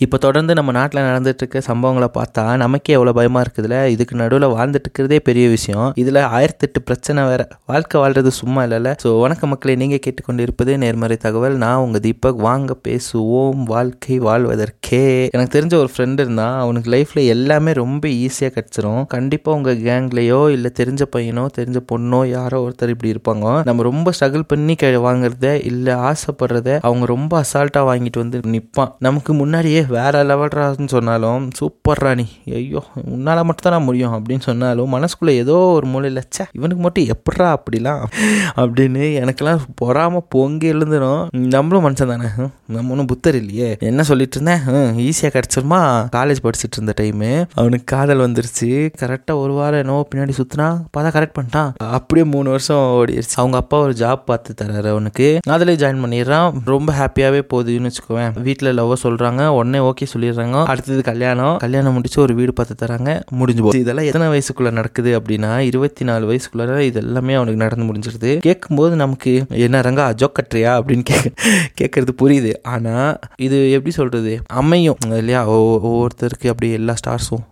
இப்போ 0.00 0.16
தொடர்ந்து 0.16 0.54
நம்ம 0.54 0.72
நாட்டில் 0.72 1.00
நடந்துட்டுருக்க 1.00 1.58
சம்பவங்களை 1.66 2.08
பார்த்தா 2.16 2.56
நமக்கே 2.56 2.92
எவ்வளோ 2.92 3.12
பயமாக 3.12 3.44
இருக்குதுல்ல? 3.44 3.86
இதுக்கு 3.86 4.14
நடுவில் 4.16 4.46
வாழ்ந்துட்டு 4.48 4.86
இருக்கிறதே 4.88 5.20
பெரிய 5.20 5.48
விஷயம். 5.48 5.92
இதில் 5.94 6.14
ஆயிரத்தெட்டு 6.14 6.80
பிரச்சனை 6.84 7.24
வேற. 7.24 7.48
வாழ்க்கை 7.66 8.00
வாழ்றது 8.00 8.26
சும்மா 8.26 8.64
இல்லைல்ல. 8.64 8.94
ஸோ 9.02 9.10
வணக்க 9.22 9.46
மக்களை 9.46 9.76
நீங்கள் 9.76 9.98
கேட்டுக்கொண்டு 9.98 10.42
இருப்பது 10.42 10.78
நேர்மறை 10.78 11.16
தகவல். 11.16 11.56
நான் 11.56 11.76
உங்கள் 11.76 12.00
தீபக். 12.00 12.36
வாங்க 12.36 12.76
பேசுவோம். 12.88 13.62
வாழ்க்கை 13.64 14.20
வாழ்வதற்கே. 14.20 15.28
எனக்கு 15.30 15.60
தெரிஞ்ச 15.60 15.74
ஒரு 15.74 15.90
ஃப்ரெண்டு 15.96 16.20
இருந்தான். 16.20 16.58
அவனுக்கு 16.58 16.90
லைஃப்பில் 16.90 17.26
எல்லாமே 17.26 17.72
ரொம்ப 17.72 18.08
ஈஸியாக 18.08 18.52
கிடச்சிரும். 18.58 19.06
கண்டிப்பாக 19.06 19.56
உங்கள் 19.56 19.76
கேங்லேயோ 19.76 20.50
இல்லை 20.50 20.72
தெரிஞ்ச 20.78 21.02
பையனோ 21.16 21.46
தெரிஞ்ச 21.56 21.80
பொண்ணோ 21.92 22.28
யாரோ 22.28 22.60
ஒருத்தர் 22.66 22.88
இப்படி 22.88 23.14
இருப்பாங்க. 23.14 23.64
நம்ம 23.64 23.82
ரொம்ப 23.82 24.12
ஸ்ட்ரகிள் 24.20 24.46
பண்ணி 24.46 24.74
கே 24.74 24.92
வாங்குறத 24.96 25.64
இல்லை 25.64 25.94
ஆசைப்படுறத 25.94 26.78
அவங்க 26.80 27.04
ரொம்ப 27.06 27.44
அசால்ட்டாக 27.44 27.90
வாங்கிட்டு 27.92 28.18
வந்து 28.18 28.40
நிற்பான் 28.46 28.94
நமக்கு 28.98 29.32
முன்னாடியே 29.34 29.84
வேறு 29.88 30.22
லெவல்றான்னு 30.24 30.88
சொன்னாலும் 30.88 31.50
சூப்பர் 31.54 31.98
ராணி. 31.98 32.26
ஐயோ 32.54 32.82
உன்னால் 33.04 33.44
மட்டும் 33.44 33.72
தான் 33.72 33.82
முடியும். 33.82 34.12
அப்படின்னு 34.12 34.40
சொன்னாலும் 34.40 34.92
மனசுக்குள்ளே 34.92 35.30
ஏதோ 35.30 35.56
ஒரு 35.56 35.86
மூலையில் 35.86 36.22
சே 36.28 36.44
இவனுக்கு 36.52 36.82
மட்டும் 36.82 37.04
எப்பட்றா 37.04 37.56
அப்படிலாம்? 37.56 38.02
அப்படின்னு 38.56 39.04
எனக்கெல்லாம் 39.22 39.58
பொறாமல் 39.74 40.26
பொங்கி 40.28 40.72
எழுந்துடும் 40.72 41.26
நம்மளும் 41.30 41.86
மனுஷன் 41.86 42.06
தானே. 42.06 42.28
நம்ம 42.66 42.90
ஒன்றும் 42.90 43.06
புத்தர் 43.06 43.34
இல்லையே. 43.34 43.76
என்ன 43.78 44.02
சொல்லிட்டு 44.02 44.40
இருந்தேன்? 44.40 44.74
ஈஸியாக 44.96 45.34
கிடச்சிருமா? 45.36 45.80
காலேஜ் 46.16 46.36
படிச்சுட்டு 46.42 46.76
இருந்த 46.76 46.94
டைமு 47.00 47.44
அவனுக்கு 47.54 47.96
காதல் 47.96 48.18
வந்துருச்சு. 48.18 48.92
கரெக்டாக 48.98 49.34
ஒரு 49.34 49.52
வாரம் 49.52 49.78
என்னவோ 49.78 50.08
பின்னாடி 50.14 50.32
சுற்றினா 50.38 50.68
பார்த்தா 50.96 51.10
கரெக்ட் 51.16 51.34
பண்ணிட்டான். 51.40 51.72
அப்படியே 51.78 52.26
மூணு 52.26 52.48
வருஷம் 52.48 52.76
ஓடிடுச்சு 52.76 53.36
அவங்க 53.36 53.56
அப்பா 53.56 53.78
ஒரு 53.78 53.94
ஜாப் 53.98 54.24
பார்த்து 54.24 54.54
தர்றாரு 54.62 54.90
அவனுக்கு. 54.90 55.38
அதில் 55.48 55.76
ஜாயின் 55.76 56.04
பண்ணிடுறான். 56.04 56.52
ரொம்ப 56.64 56.92
ஹாப்பியாகவே 56.92 57.42
போகுதுன்னு 57.54 57.90
வச்சுக்கோவேன். 57.90 58.42
வீட்டில் 58.42 58.74
லவ் 58.74 58.98
சொல்கிறாங்க 59.02 59.46
உடனே 59.46 59.75
ஓகே 59.80 60.06
சொல்லிடுறாங்க. 60.14 60.64
அடுத்தது 60.64 61.02
கல்யாணம். 61.02 61.56
கல்யாணம் 61.56 61.92
முடிச்சு 61.92 62.22
ஒரு 62.22 62.34
வீடு 62.34 62.52
பார்த்து 62.52 62.86
தராங்க. 62.86 63.22
முடிஞ்சு 63.30 63.62
போகுது 63.62 63.80
இதெல்லாம் 63.80 64.04
எத்தனை 64.04 64.28
வயசுக்குள்ள 64.28 64.70
நடக்குது 64.70 65.20
அப்படின்னா 65.20 65.58
இருபத்தி 65.58 66.04
நாலு 66.04 66.32
வயசுக்குள்ள 66.32 66.78
இது 66.78 67.00
எல்லாமே 67.00 67.34
அவனுக்கு 67.34 67.58
நடந்து 67.58 67.92
முடிஞ்சிருது. 67.94 68.36
கேட்கும்போது 68.36 68.96
நமக்கு 68.96 69.46
என்ன 69.48 69.80
ரங்கா 69.80 70.14
ஜோக் 70.14 70.42
கட்டுறியா? 70.42 70.80
அப்படின்னு 70.80 71.02
கேட்க 71.02 71.32
கேட்கறது 71.80 72.08
புரியுது. 72.22 72.54
ஆனால் 72.62 73.18
இது 73.36 73.70
எப்படி 73.70 73.90
சொல்றது? 73.90 74.42
அமையும் 74.46 74.96
இல்லையா? 75.04 75.50
ஒவ்வொருத்தருக்கு 75.50 76.48
அப்படி 76.48 76.72
எல்லா 76.72 76.94
ஸ்டார்ஸும் 77.06 77.44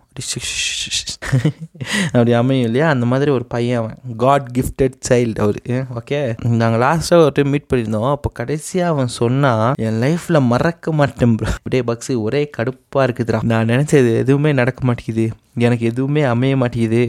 அப்படி 2.11 2.33
அமையும் 2.41 2.65
இல்லையா 2.65 2.87
அந்த 2.95 3.05
மாதிரி 3.11 3.31
ஒரு 3.37 3.45
பையன் 3.53 3.79
அவன். 3.81 3.95
காட் 4.23 4.47
கிஃப்டட் 4.57 4.97
சைல்டு 5.09 5.39
அவர். 5.45 5.59
ஓகே 5.99 6.19
நாங்கள் 6.61 6.83
லாஸ்ட்டாக 6.85 7.25
ஒரு 7.25 7.35
டைம் 7.37 7.51
மீட் 7.55 7.69
பண்ணியிருந்தோம். 7.73 8.09
அப்போ 8.15 8.31
கடைசியாக 8.41 8.93
அவன் 8.95 9.15
சொன்னால் 9.21 9.65
என் 9.87 10.01
லைஃப்பில் 10.05 10.47
மறக்க 10.53 10.93
மாட்டேன் 10.99 11.35
ப்ரோ 11.39 11.49
அப்படியே 11.57 11.83
பக்ஸு 11.91 12.21
ஒரே 12.27 12.43
கடுப்பாக 12.57 13.07
இருக்குதுடா. 13.07 13.41
நான் 13.53 13.71
நினச்சது 13.73 14.11
எதுவுமே 14.23 14.53
நடக்க 14.61 14.81
மாட்டேங்குது. 14.89 15.25
எனக்கு 15.65 15.83
எதுவுமே 15.89 16.21
அமைய 16.29 16.53
மாட்டேங்குது. 16.61 17.01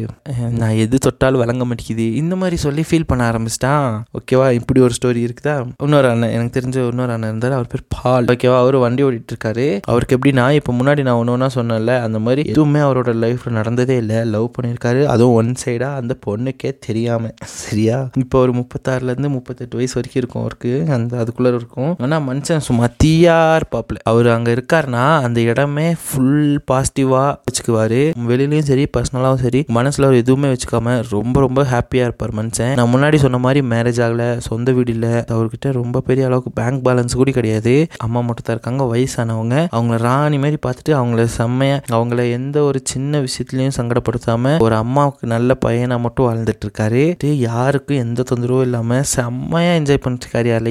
நான் 0.60 0.76
எது 0.82 0.96
தொட்டாலும் 1.04 1.40
வழங்க 1.42 1.62
மாட்டேங்குது. 1.68 2.04
இந்த 2.20 2.34
மாதிரி 2.40 2.56
சொல்லி 2.64 2.82
ஃபீல் 2.88 3.06
பண்ண 3.10 3.22
ஆரம்பிச்சிட்டான். 3.30 3.86
ஓகேவா 4.18 4.46
இப்படி 4.58 4.80
ஒரு 4.86 4.94
ஸ்டோரி 4.98 5.20
இருக்குதா? 5.26 5.54
இன்னொரு 5.84 6.08
அண்ணன் 6.10 6.34
எனக்கு 6.36 6.54
தெரிஞ்ச 6.58 6.76
இன்னொரு 6.90 7.12
அண்ணன் 7.14 7.30
இருந்தார். 7.32 7.56
அவர் 7.56 7.70
பேர் 7.72 7.82
பால். 7.94 8.28
ஓகேவா 8.34 8.58
அவர் 8.64 8.76
வண்டி 8.84 9.04
ஓடிட்டு 9.06 9.32
இருக்காரு. 9.34 9.66
அவருக்கு 9.92 10.16
எப்படின்னா 10.18 10.44
இப்போ 10.58 10.74
முன்னாடி 10.80 11.04
நான் 11.08 11.18
ஒன்று 11.22 11.34
ஒன்றா 11.34 11.48
சொன்னேன்ல 11.56 11.94
அந்த 12.06 12.18
மாதிரி 12.26 12.44
எதுவுமே 12.52 12.82
அவரோட 12.86 13.14
லைஃப்பில் 13.24 13.58
நடந்ததே 13.58 13.96
இல்லை 14.02 14.05
லவ் 14.08 14.48
பண்ணியிருக்காரு 14.56 15.04
அதுவும் 15.04 15.34
ஒன் 15.34 15.52
சைடாக 15.64 16.00
அந்த 16.00 16.16
பொண்ணுக்கே 16.26 16.70
தெரியாமல் 16.86 17.34
சரியா? 17.42 18.08
இப்போ 18.18 18.38
ஒரு 18.38 18.52
முப்பத்தாறுலேருந்து 18.52 19.28
முப்பத்தெட்டு 19.28 19.76
வயசு 19.76 19.94
வரைக்கும் 19.94 20.22
இருக்கும் 20.22 20.42
அவருக்கு. 20.42 20.72
அந்த 20.96 21.16
அதுக்குள்ளே 21.16 21.54
இருக்கும். 21.54 21.96
ஆனால் 21.98 22.24
மனுஷன் 22.28 22.64
சும்மா 22.68 22.86
தீயா 23.04 23.36
இருப்பாப்புல. 23.58 23.96
அவர் 24.02 24.28
அங்கே 24.28 24.52
இருக்காருன்னா 24.52 25.04
அந்த 25.26 25.40
இடமே 25.40 25.86
ஃபுல் 26.04 26.60
பாசிட்டிவாக 26.72 27.30
வச்சுக்குவாரு. 27.46 28.00
வெளியிலையும் 28.30 28.68
சரி 28.70 28.86
பர்சனலாகவும் 28.96 29.44
சரி 29.46 29.64
மனசில் 29.68 30.04
அவர் 30.04 30.16
எதுவுமே 30.16 30.48
வச்சுக்காம 30.52 30.94
ரொம்ப 31.10 31.40
ரொம்ப 31.40 31.62
ஹாப்பியாக 31.72 32.08
இருப்பார் 32.08 32.34
மனுஷன். 32.40 32.74
நான் 32.74 32.92
முன்னாடி 32.94 33.16
சொன்ன 33.16 33.38
மாதிரி 33.38 33.66
மேரேஜ் 33.66 34.00
ஆகலை 34.06 34.36
சொந்த 34.48 34.72
வீடு 34.72 34.92
இல்லை. 34.92 35.14
அவர்கிட்ட 35.34 35.72
ரொம்ப 35.72 36.00
பெரிய 36.00 36.26
அளவுக்கு 36.26 36.50
பேங்க் 36.50 36.84
பேலன்ஸ் 36.88 37.18
கூட 37.20 37.30
கிடையாது. 37.30 37.74
அம்மா 37.96 38.20
மட்டும் 38.20 38.46
தான் 38.46 38.56
இருக்காங்க 38.56 38.84
வயசானவங்க. 38.94 39.56
அவங்கள 39.76 39.96
ராணி 40.08 40.38
மாதிரி 40.38 40.58
பார்த்துட்டு 40.66 40.92
அவங்கள 41.00 41.24
செம்மையாக 41.38 41.94
அவங்கள 41.96 42.30
எந்த 42.30 42.62
ஒரு 42.62 42.80
சின்ன 42.84 43.20
விஷயத்துலையும் 43.20 43.76
சங்கடப்படுத்தாம 43.96 44.52
ஒரு 44.66 44.74
அம்மாவுக்கு 44.82 45.24
நல்ல 45.34 45.50
பையனா 45.64 45.96
மட்டும் 46.04 46.26
வாழ்ந்துட்டு 46.28 46.64
இருக்காரு 46.66 47.02
இது 47.14 47.28
யாருக்கும் 47.48 48.00
எந்த 48.04 48.24
தொந்தரவும் 48.30 48.64
இல்லாம 48.66 48.98
செம்மையா 49.14 49.70
என்ஜாய் 49.80 50.00
பண்ணிட்டு 50.04 50.26
இருக்காரு 50.26 50.48
யார் 50.52 50.64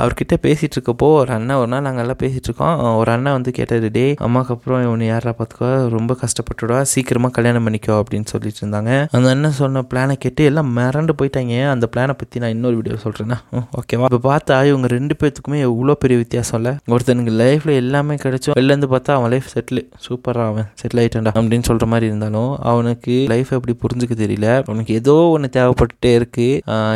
அவர்கிட்ட 0.00 0.34
பேசிட்டு 0.46 0.76
இருக்கப்போ 0.76 1.06
ஒரு 1.20 1.30
அண்ணன் 1.36 1.58
ஒரு 1.62 1.70
நாள் 1.72 1.84
நாங்கள் 1.86 2.04
எல்லாம் 2.04 2.20
பேசிட்டு 2.22 2.48
இருக்கோம் 2.48 2.76
ஒரு 3.00 3.10
அண்ணன் 3.14 3.36
வந்து 3.38 3.50
கேட்டாரு 3.58 3.88
டே 3.96 4.04
அம்மாக்கு 4.26 4.52
அப்புறம் 4.56 4.82
இவனை 4.86 5.06
யாரா 5.12 5.32
பார்த்துக்கோ 5.38 5.70
ரொம்ப 5.96 6.16
கஷ்டப்பட்டுடா 6.22 6.78
சீக்கிரமா 6.92 7.30
கல்யாணம் 7.38 7.66
பண்ணிக்கோ 7.66 7.96
அப்படின்னு 8.02 8.30
சொல்லிட்டு 8.32 8.60
இருந்தாங்க 8.62 8.92
அந்த 9.16 9.26
அண்ணன் 9.34 9.58
சொன்ன 9.60 9.84
பிளானை 9.92 10.16
கேட்டு 10.24 10.42
எல்லாம் 10.50 10.70
மிரண்டு 10.78 11.14
போயிட்டாங்க. 11.20 11.54
அந்த 11.74 11.86
பிளானை 11.94 12.14
பத்தி 12.20 12.42
நான் 12.42 12.54
இன்னொரு 12.56 12.76
வீடியோ 12.80 12.96
சொல்றேன்னா. 13.04 13.38
ஓகேவா 13.80 14.06
இப்போ 14.10 14.20
பார்த்தா 14.28 14.56
இவங்க 14.70 14.86
ரெண்டு 14.96 15.14
பேர்த்துக்குமே 15.20 15.58
எவ்வளோ 15.68 15.94
பெரிய 16.02 16.16
வித்தியாசம் 16.22 16.58
இல்லை. 16.60 16.72
ஒருத்தனுக்கு 16.94 17.32
லைஃப்ல 17.42 17.74
எல்லாமே 17.82 18.14
கிடைச்சோம் 18.24 18.56
வெளில 18.58 18.74
இருந்து 18.74 18.90
பார்த்தா 18.94 19.16
அவன் 19.18 19.30
லைஃப் 19.34 19.50
செட்டில் 19.54 19.82
சூப்பரா 20.06 20.44
அவன் 20.50 20.68
செட்டில் 20.80 21.00
ஆயிட்டான்டா 21.02 21.32
அப்படின்னு 21.40 21.68
சொல்ற 21.70 21.86
மாதிரி 21.92 22.06
இருந்தாலும் 22.10 22.51
அவனுக்கு 22.70 23.14
லைஃப் 23.32 23.50
எப்படி 23.56 23.74
புரிஞ்சுக்க 23.82 24.14
தெரியல. 24.22 24.48
அவனுக்கு 24.68 24.92
ஏதோ 25.00 25.14
ஒன்று 25.34 25.48
தேவைப்பட்டுட்டே 25.56 26.12
இருக்கு. 26.18 26.46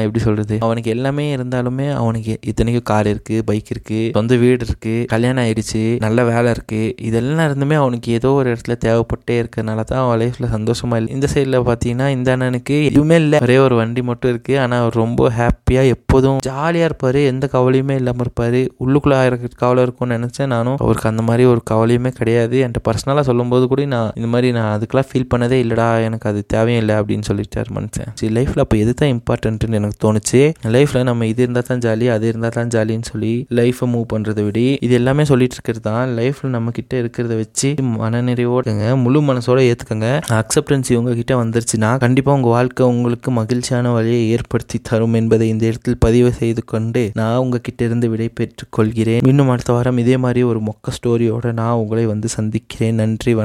எப்படி 0.04 0.22
சொல்றது? 0.26 0.56
அவனுக்கு 0.66 0.90
எல்லாமே 0.96 1.24
இருந்தாலுமே 1.36 1.86
அவனுக்கு 2.00 2.32
இத்தனைக்கும் 2.50 2.88
கார் 2.90 3.10
இருக்கு 3.12 3.36
பைக் 3.50 3.72
இருக்கு 3.74 4.00
சொந்த 4.18 4.36
வீடு 4.42 4.64
இருக்கு 4.68 4.94
கல்யாணம் 5.12 5.42
ஆயிடுச்சு 5.44 5.82
நல்ல 6.04 6.24
வேலை 6.30 6.50
இருக்கு. 6.56 6.80
இதெல்லாம் 7.08 7.46
இருந்துமே 7.48 7.78
அவனுக்கு 7.82 8.08
ஏதோ 8.18 8.30
ஒரு 8.40 8.46
இடத்துல 8.52 8.76
தேவைப்பட்டே 8.86 9.36
இருக்கறனால 9.42 9.84
தான் 9.90 10.02
அவன் 10.04 10.20
லைஃப்ல 10.22 10.48
சந்தோஷமா 10.56 10.96
இல்லை. 11.00 11.10
இந்த 11.16 11.28
சைடில் 11.34 11.58
பார்த்தீங்கன்னா 11.70 12.08
இந்த 12.16 12.36
அண்ணனுக்கு 12.36 12.76
எதுவுமே 12.90 13.18
இல்லை. 13.24 13.40
ஒரே 13.46 13.58
ஒரு 13.66 13.74
வண்டி 13.80 14.02
மட்டும் 14.10 14.32
இருக்கு. 14.34 14.54
ஆனால் 14.64 14.82
அவர் 14.82 15.00
ரொம்ப 15.04 15.30
ஹாப்பியாக 15.38 15.92
எப்போதும் 15.96 16.38
ஜாலியாக 16.48 16.88
இருப்பாரு. 16.90 17.22
எந்த 17.32 17.48
கவலையுமே 17.54 17.96
இல்லாமல் 18.00 18.24
இருப்பாரு. 18.26 18.60
உள்ளுக்குள்ள 18.84 19.14
இருக்க 19.30 19.60
கவலை 19.64 19.82
இருக்கும்னு 19.86 20.16
நினைச்சேன் 20.18 20.52
நானும். 20.54 20.78
அவருக்கு 20.84 21.10
அந்த 21.12 21.22
மாதிரி 21.28 21.44
ஒரு 21.52 21.62
கவலையுமே 21.70 22.10
கிடையாது. 22.18 22.56
என்கிட்ட 22.64 22.82
பர்சனலாக 22.88 23.24
சொல்லும்போது 23.30 23.64
கூட 23.72 23.84
நான் 23.94 24.12
இந்த 24.18 24.28
மாதிரி 24.32 24.48
நான் 24.56 24.70
அதுக்கெல்லாம் 24.76 25.08
ஃபீல் 25.10 25.28
பண்ணதே 25.46 25.58
இல்லைடா 25.64 25.86
எனக்கு 26.06 26.26
அது 26.30 26.40
தேவையும் 26.52 26.80
இல்லை 26.82 26.94
அப்படின்னு 27.00 27.24
சொல்லிட்டார் 27.28 27.68
மனுஷன். 27.76 28.10
சரி 28.18 28.30
லைஃப்பில் 28.36 28.62
அப்போ 28.64 28.76
எது 28.82 28.92
தான் 29.00 29.10
இம்பார்ட்டன்ட்னு 29.16 29.78
எனக்கு 29.80 29.98
தோணுச்சு? 30.04 30.40
லைஃப்பில் 30.74 31.06
நம்ம 31.08 31.26
இது 31.32 31.40
இருந்தால் 31.44 31.66
தான் 31.70 31.82
ஜாலி 31.84 32.06
அது 32.14 32.24
இருந்தால் 32.30 32.54
தான் 32.56 32.70
ஜாலின்னு 32.74 33.08
சொல்லி 33.10 33.32
லைஃப்பை 33.58 33.86
மூவ் 33.92 34.06
பண்ணுறதை 34.12 34.42
விட. 34.46 34.54
இது 34.86 34.94
எல்லாமே 35.00 35.24
சொல்லிட்டு 35.30 35.56
இருக்கிறது 35.58 35.84
தான். 35.88 36.04
லைஃப்பில் 36.18 36.54
நம்ம 36.56 36.72
கிட்ட 36.78 36.94
இருக்கிறத 37.02 37.36
வச்சு 37.42 37.68
மனநிறைவோடுங்க 38.02 38.86
முழு 39.04 39.20
மனசோட 39.30 39.58
ஏற்றுக்கங்க 39.70 40.08
அக்செப்டன்ஸ் 40.40 40.92
உங்ககிட்ட 41.00 41.34
வந்துருச்சுன்னா 41.42 41.90
கண்டிப்பாக 42.04 42.38
உங்கள் 42.38 42.54
வாழ்க்கை 42.56 42.84
உங்களுக்கு 42.94 43.30
மகிழ்ச்சியான 43.40 43.92
வழியை 43.96 44.22
ஏற்படுத்தி 44.36 44.78
தரும் 44.90 45.16
என்பதை 45.20 45.48
இந்த 45.54 45.64
இடத்தில் 45.70 46.00
பதிவு 46.06 46.30
செய்து 46.40 46.64
கொண்டு 46.74 47.02
நான் 47.20 47.40
உங்ககிட்ட 47.44 47.80
இருந்து 47.88 48.06
விடை 48.12 48.28
பெற்றுக் 48.40 48.74
கொள்கிறேன். 48.78 49.22
இன்னும் 49.32 49.52
அடுத்த 49.54 49.72
வாரம் 49.76 50.00
இதே 50.04 50.16
மாதிரி 50.24 50.42
ஒரு 50.52 50.62
மொக்க 50.70 50.96
ஸ்டோரியோட 50.98 51.52
நான் 51.60 51.78
உங்களை 51.82 52.06
வந்து 52.14 52.30
சந்திக்கிறேன். 52.38 52.98
நன்றி 53.02 53.34
வணக்கம். 53.34 53.44